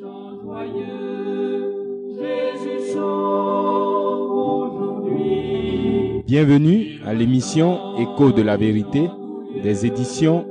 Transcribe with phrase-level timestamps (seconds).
[0.00, 1.72] chant joyeux,
[2.14, 4.30] Jésus chante
[4.72, 6.22] aujourd'hui.
[6.26, 9.08] Bienvenue à l'émission Écho de la vérité
[9.62, 10.46] des éditions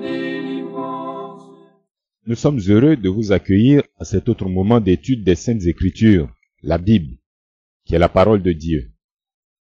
[0.00, 1.42] délivrance.
[2.26, 6.28] Nous sommes heureux de vous accueillir à cet autre moment d'étude des Saintes Écritures,
[6.62, 7.16] la Bible,
[7.84, 8.93] qui est la parole de Dieu.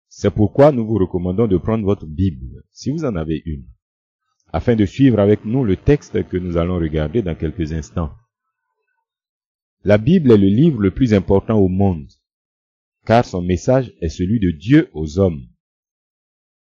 [0.10, 3.65] C'est pourquoi nous vous recommandons de prendre votre Bible, si vous en avez une,
[4.52, 8.11] afin de suivre avec nous le texte que nous allons regarder dans quelques instants.
[9.83, 12.10] La Bible est le livre le plus important au monde,
[13.06, 15.46] car son message est celui de Dieu aux hommes.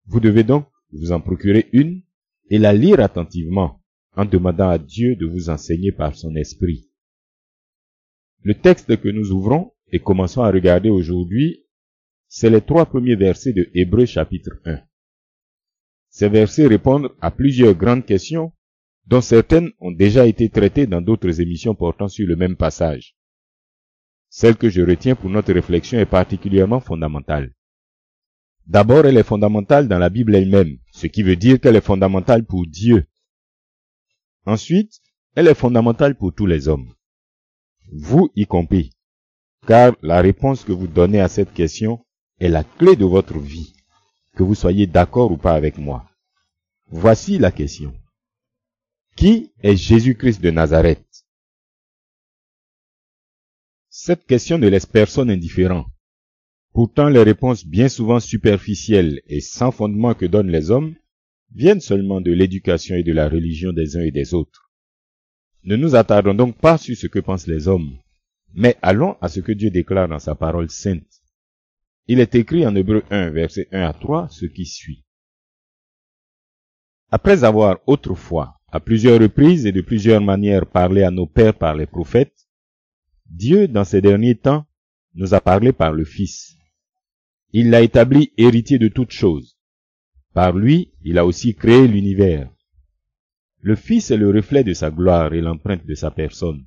[0.06, 2.02] Vous devez donc vous en procurer une
[2.50, 3.80] et la lire attentivement
[4.16, 6.90] en demandant à Dieu de vous enseigner par son esprit.
[8.42, 11.65] Le texte que nous ouvrons et commençons à regarder aujourd'hui,
[12.38, 14.78] c'est les trois premiers versets de Hébreu chapitre 1.
[16.10, 18.52] Ces versets répondent à plusieurs grandes questions
[19.06, 23.16] dont certaines ont déjà été traitées dans d'autres émissions portant sur le même passage.
[24.28, 27.54] Celle que je retiens pour notre réflexion est particulièrement fondamentale.
[28.66, 32.44] D'abord, elle est fondamentale dans la Bible elle-même, ce qui veut dire qu'elle est fondamentale
[32.44, 33.06] pour Dieu.
[34.44, 35.00] Ensuite,
[35.36, 36.92] elle est fondamentale pour tous les hommes,
[37.90, 38.90] vous y compris,
[39.66, 42.02] car la réponse que vous donnez à cette question
[42.40, 43.72] est la clé de votre vie,
[44.34, 46.08] que vous soyez d'accord ou pas avec moi.
[46.88, 47.94] Voici la question.
[49.16, 51.24] Qui est Jésus-Christ de Nazareth?
[53.88, 55.86] Cette question ne laisse personne indifférent.
[56.74, 60.94] Pourtant, les réponses bien souvent superficielles et sans fondement que donnent les hommes
[61.54, 64.70] viennent seulement de l'éducation et de la religion des uns et des autres.
[65.64, 67.96] Ne nous attardons donc pas sur ce que pensent les hommes,
[68.52, 71.15] mais allons à ce que Dieu déclare dans sa parole sainte.
[72.08, 75.04] Il est écrit en Hébreu 1, verset 1 à 3, ce qui suit.
[77.10, 81.74] Après avoir autrefois, à plusieurs reprises et de plusieurs manières parlé à nos pères par
[81.74, 82.46] les prophètes,
[83.28, 84.66] Dieu, dans ces derniers temps,
[85.14, 86.56] nous a parlé par le Fils.
[87.52, 89.58] Il l'a établi héritier de toutes choses.
[90.32, 92.50] Par lui, il a aussi créé l'univers.
[93.60, 96.66] Le Fils est le reflet de sa gloire et l'empreinte de sa personne.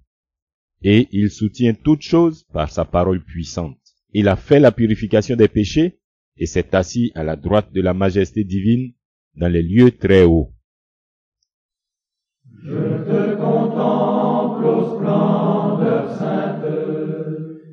[0.82, 3.79] Et il soutient toutes choses par sa parole puissante.
[4.12, 6.00] Il a fait la purification des péchés
[6.36, 8.94] et s'est assis à la droite de la majesté divine
[9.36, 10.52] dans les lieux très hauts.
[12.64, 16.66] Je te contemple aux splendeurs saintes,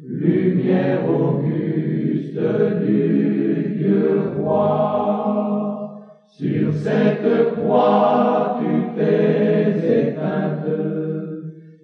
[0.04, 2.38] lumière auguste
[2.84, 6.24] du Dieu roi.
[6.28, 10.66] Sur cette croix tu t'es éteinte,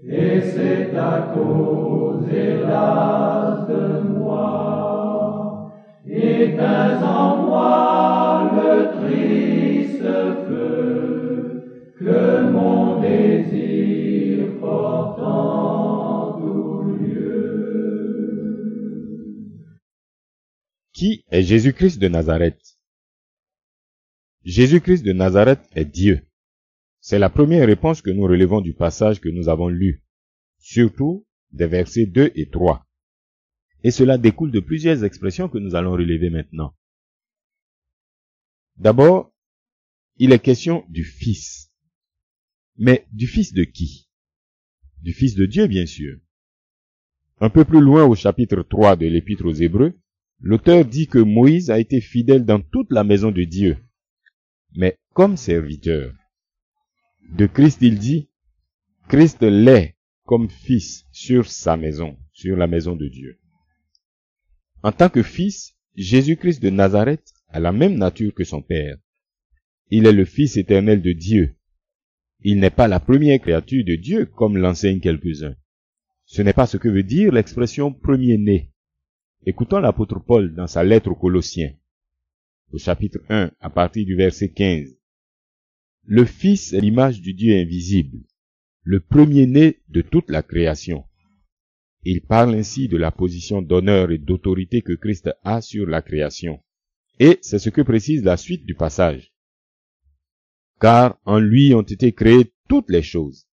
[0.06, 3.11] et c'est à cause, hélas,
[21.32, 22.78] est Jésus-Christ de Nazareth
[24.44, 26.26] Jésus-Christ de Nazareth est Dieu.
[27.00, 30.04] C'est la première réponse que nous relevons du passage que nous avons lu,
[30.58, 32.86] surtout des versets 2 et 3.
[33.82, 36.76] Et cela découle de plusieurs expressions que nous allons relever maintenant.
[38.76, 39.32] D'abord,
[40.18, 41.72] il est question du Fils.
[42.76, 44.10] Mais du Fils de qui?
[45.00, 46.18] Du Fils de Dieu, bien sûr.
[47.40, 49.98] Un peu plus loin au chapitre 3 de l'Épître aux Hébreux,
[50.42, 53.78] l'auteur dit que Moïse a été fidèle dans toute la maison de Dieu,
[54.74, 56.12] mais comme serviteur.
[57.30, 58.28] De Christ, il dit,
[59.08, 63.38] Christ l'est comme fils sur sa maison, sur la maison de Dieu.
[64.82, 68.96] En tant que fils, Jésus-Christ de Nazareth a la même nature que son Père.
[69.90, 71.54] Il est le Fils éternel de Dieu.
[72.40, 75.54] Il n'est pas la première créature de Dieu comme l'enseignent quelques-uns.
[76.24, 78.71] Ce n'est pas ce que veut dire l'expression premier-né.
[79.44, 81.74] Écoutons l'apôtre Paul dans sa lettre aux Colossiens,
[82.70, 84.96] au chapitre 1, à partir du verset 15.
[86.04, 88.20] Le Fils est l'image du Dieu invisible,
[88.84, 91.04] le premier-né de toute la création.
[92.04, 96.62] Il parle ainsi de la position d'honneur et d'autorité que Christ a sur la création.
[97.18, 99.32] Et c'est ce que précise la suite du passage.
[100.80, 103.48] Car en lui ont été créées toutes les choses,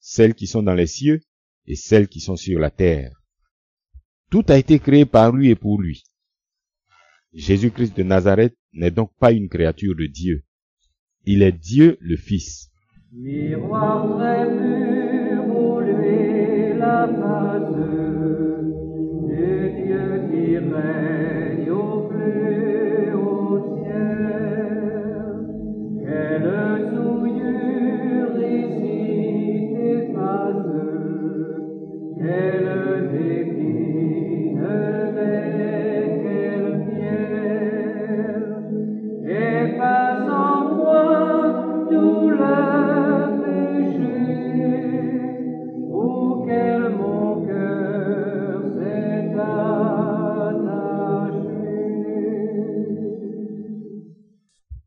[0.00, 1.20] celles qui sont dans les cieux
[1.66, 3.23] et celles qui sont sur la terre.
[4.34, 6.02] Tout a été créé par lui et pour lui.
[7.34, 10.42] Jésus-Christ de Nazareth n'est donc pas une créature de Dieu.
[11.24, 12.72] Il est Dieu le Fils.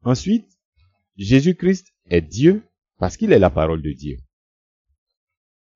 [0.08, 0.48] Ensuite,
[1.18, 2.64] Jésus-Christ est Dieu
[2.98, 4.16] parce qu'il est la parole de Dieu.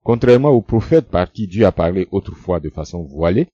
[0.04, 3.50] Contrairement aux prophètes par qui Dieu a parlé autrefois de façon voilée,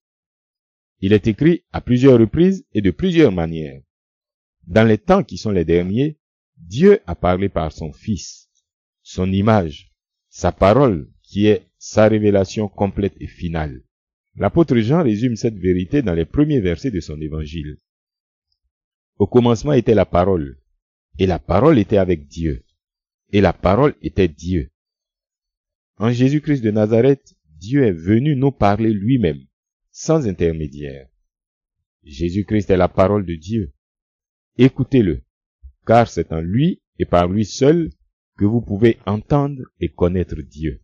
[0.99, 3.81] il est écrit à plusieurs reprises et de plusieurs manières.
[4.67, 6.19] Dans les temps qui sont les derniers,
[6.57, 8.49] Dieu a parlé par son Fils,
[9.01, 9.91] son image,
[10.29, 13.83] sa parole qui est sa révélation complète et finale.
[14.35, 17.77] L'apôtre Jean résume cette vérité dans les premiers versets de son évangile.
[19.17, 20.59] Au commencement était la parole,
[21.17, 22.65] et la parole était avec Dieu,
[23.31, 24.71] et la parole était Dieu.
[25.97, 29.43] En Jésus-Christ de Nazareth, Dieu est venu nous parler lui-même,
[29.91, 31.09] sans intermédiaire.
[32.03, 33.73] Jésus-Christ est la parole de Dieu.
[34.57, 35.23] Écoutez-le,
[35.87, 37.89] car c'est en lui et par lui seul
[38.37, 40.81] que vous pouvez entendre et connaître Dieu.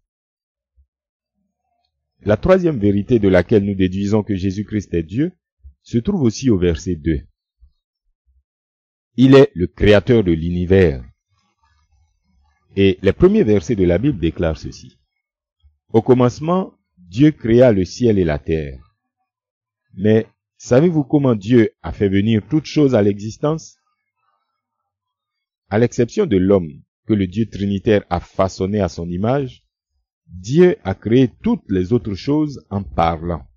[2.22, 5.34] La troisième vérité de laquelle nous déduisons que Jésus-Christ est Dieu
[5.82, 7.20] se trouve aussi au verset 2.
[9.18, 11.04] Il est le créateur de l'univers.
[12.78, 14.98] Et les premiers versets de la Bible déclarent ceci.
[15.90, 18.96] Au commencement, Dieu créa le ciel et la terre.
[19.96, 20.28] Mais
[20.58, 23.78] savez-vous comment Dieu a fait venir toutes choses à l'existence?
[25.74, 29.66] À l'exception de l'homme que le Dieu trinitaire a façonné à son image,
[30.28, 33.48] Dieu a créé toutes les autres choses en parlant.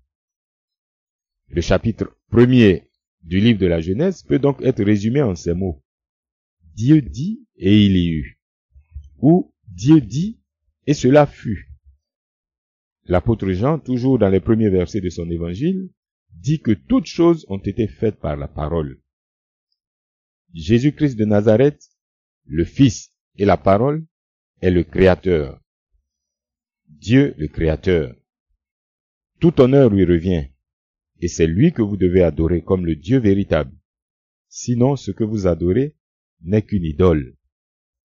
[1.49, 2.89] Le chapitre premier
[3.21, 5.85] du livre de la Genèse peut donc être résumé en ces mots.
[6.73, 8.41] Dieu dit et il y eut.
[9.19, 10.41] Ou Dieu dit
[10.87, 11.69] et cela fut.
[13.03, 15.91] L'apôtre Jean, toujours dans les premiers versets de son évangile,
[16.31, 18.99] dit que toutes choses ont été faites par la parole.
[20.55, 21.91] Jésus-Christ de Nazareth,
[22.47, 24.05] le Fils et la parole,
[24.61, 25.61] est le Créateur.
[26.87, 28.15] Dieu le Créateur.
[29.39, 30.47] Tout honneur lui revient,
[31.19, 33.71] et c'est lui que vous devez adorer comme le Dieu véritable.
[34.49, 35.95] Sinon, ce que vous adorez
[36.41, 37.35] n'est qu'une idole,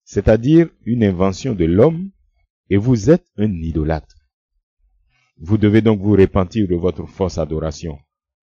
[0.03, 2.11] c'est-à-dire une invention de l'homme,
[2.69, 4.15] et vous êtes un idolâtre.
[5.37, 7.97] Vous devez donc vous repentir de votre fausse adoration,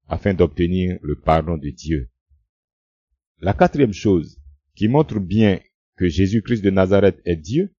[0.07, 2.09] afin d'obtenir le pardon de Dieu.
[3.39, 4.39] La quatrième chose
[4.75, 5.59] qui montre bien
[5.97, 7.73] que Jésus-Christ de Nazareth est Dieu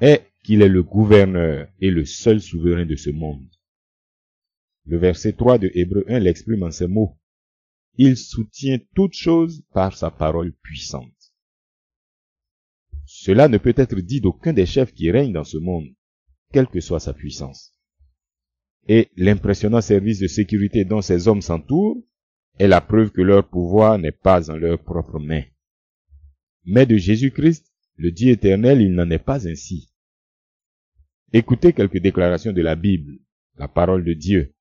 [0.00, 3.48] est qu'il est le gouverneur et le seul souverain de ce monde.
[4.86, 7.18] Le verset 3 de Hébreu 1 l'exprime en ces mots.
[7.96, 11.12] Il soutient toutes choses par sa parole puissante.
[13.06, 15.88] Cela ne peut être dit d'aucun des chefs qui règnent dans ce monde,
[16.52, 17.72] quelle que soit sa puissance.
[18.88, 22.02] Et l'impressionnant service de sécurité dont ces hommes s'entourent
[22.58, 25.44] est la preuve que leur pouvoir n'est pas en leurs propres mains.
[26.64, 29.92] Mais de Jésus-Christ, le Dieu éternel, il n'en est pas ainsi.
[31.32, 33.18] Écoutez quelques déclarations de la Bible,
[33.56, 34.54] la parole de Dieu.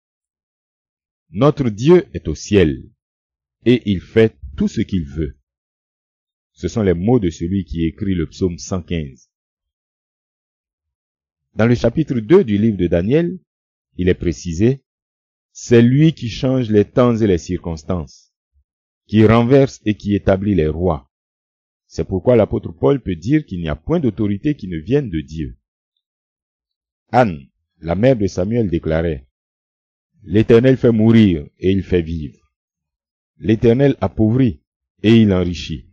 [1.30, 2.90] Notre Dieu est au ciel,
[3.66, 5.38] et il fait tout ce qu'il veut.
[6.52, 9.30] Ce sont les mots de celui qui écrit le psaume 115.
[11.56, 13.40] Dans le chapitre 2 du livre de Daniel,
[13.98, 14.84] il est précisé,
[15.52, 18.34] c'est lui qui change les temps et les circonstances,
[19.08, 21.13] qui renverse et qui établit les rois.
[21.96, 25.22] C'est pourquoi l'apôtre Paul peut dire qu'il n'y a point d'autorité qui ne vienne de
[25.22, 25.60] Dieu.
[27.12, 27.38] Anne,
[27.82, 29.28] la mère de Samuel, déclarait,
[30.24, 32.40] L'Éternel fait mourir et il fait vivre.
[33.38, 34.64] L'Éternel appauvrit
[35.04, 35.86] et il enrichit.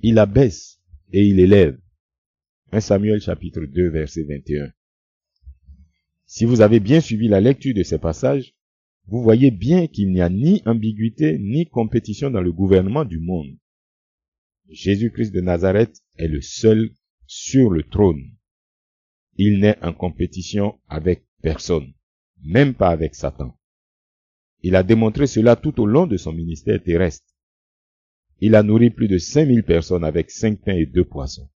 [0.00, 0.80] Il abaisse
[1.12, 1.76] et il élève.
[2.70, 4.70] 1 Samuel chapitre 2 verset 21.
[6.24, 8.54] Si vous avez bien suivi la lecture de ces passages,
[9.08, 13.56] vous voyez bien qu'il n'y a ni ambiguïté ni compétition dans le gouvernement du monde.
[14.68, 16.90] Jésus-Christ de Nazareth est le seul
[17.26, 18.22] sur le trône.
[19.36, 21.92] Il n'est en compétition avec personne,
[22.42, 23.56] même pas avec Satan.
[24.62, 27.32] Il a démontré cela tout au long de son ministère terrestre.
[28.40, 31.48] Il a nourri plus de 5000 personnes avec cinq pains et deux poissons.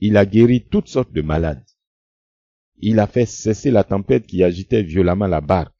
[0.00, 1.64] Il a guéri toutes sortes de malades.
[2.78, 5.74] Il a fait cesser la tempête qui agitait violemment la barque.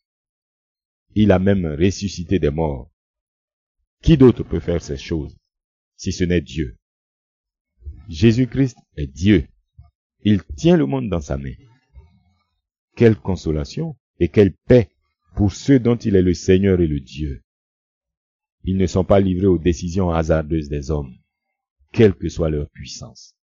[1.15, 2.91] Il a même ressuscité des morts.
[4.03, 5.40] Qui d'autre peut faire ces choses,
[6.01, 6.79] si ce n'est Dieu
[8.09, 9.47] Jésus-Christ est Dieu.
[10.25, 11.53] Il tient le monde dans sa main.
[12.97, 14.89] Quelle consolation et quelle paix
[15.37, 17.43] pour ceux dont il est le Seigneur et le Dieu.
[18.65, 21.15] Ils ne sont pas livrés aux décisions hasardeuses des hommes,
[21.93, 23.37] quelle que soit leur puissance.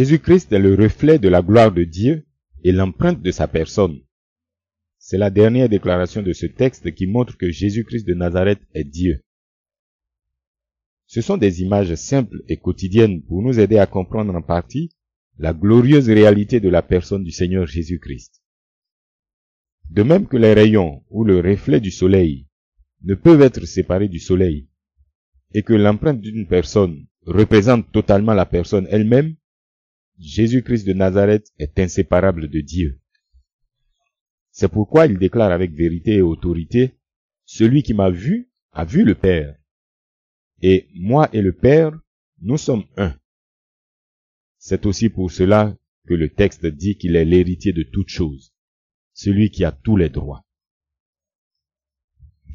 [0.00, 2.24] Jésus-Christ est le reflet de la gloire de Dieu
[2.64, 4.00] et l'empreinte de sa personne.
[4.98, 9.20] C'est la dernière déclaration de ce texte qui montre que Jésus-Christ de Nazareth est Dieu.
[11.12, 14.92] Ce sont des images simples et quotidiennes pour nous aider à comprendre en partie
[15.38, 18.40] la glorieuse réalité de la personne du Seigneur Jésus-Christ.
[19.90, 22.46] De même que les rayons ou le reflet du soleil
[23.02, 24.68] ne peuvent être séparés du soleil,
[25.52, 29.34] et que l'empreinte d'une personne représente totalement la personne elle-même,
[30.20, 33.00] Jésus-Christ de Nazareth est inséparable de Dieu.
[34.52, 37.00] C'est pourquoi il déclare avec vérité et autorité,
[37.46, 39.59] Celui qui m'a vu a vu le Père.
[40.62, 41.98] Et moi et le Père,
[42.42, 43.16] nous sommes un.
[44.58, 45.76] C'est aussi pour cela
[46.06, 48.52] que le texte dit qu'il est l'héritier de toutes choses,
[49.14, 50.44] celui qui a tous les droits.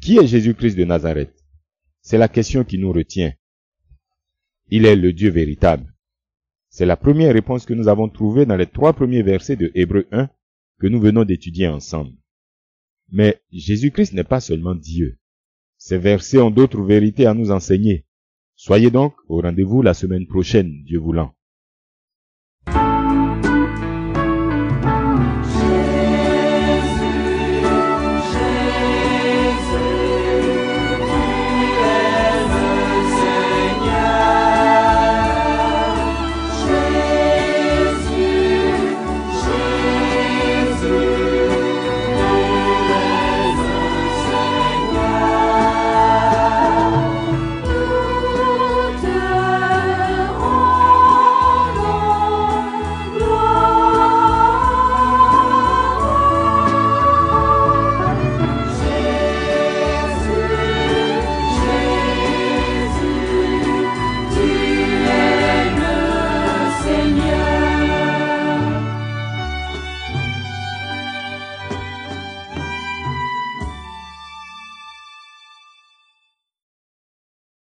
[0.00, 1.34] Qui est Jésus-Christ de Nazareth?
[2.00, 3.34] C'est la question qui nous retient.
[4.68, 5.92] Il est le Dieu véritable.
[6.68, 10.06] C'est la première réponse que nous avons trouvée dans les trois premiers versets de Hébreu
[10.12, 10.28] 1
[10.78, 12.12] que nous venons d'étudier ensemble.
[13.10, 15.18] Mais Jésus-Christ n'est pas seulement Dieu.
[15.78, 18.06] Ces versets ont d'autres vérités à nous enseigner.
[18.56, 21.35] Soyez donc au rendez-vous la semaine prochaine, Dieu voulant.